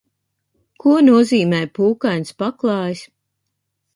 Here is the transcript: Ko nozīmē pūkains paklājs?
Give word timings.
Ko 0.83 0.93
nozīmē 1.09 1.59
pūkains 1.79 2.33
paklājs? 2.39 3.03